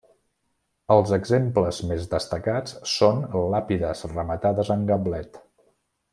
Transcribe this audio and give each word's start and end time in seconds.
Els 0.93 1.11
exemples 1.17 1.81
més 1.91 2.07
destacats 2.13 2.73
són 2.95 3.21
làpides 3.57 4.03
rematades 4.17 4.73
en 4.79 4.89
gablet. 4.95 5.41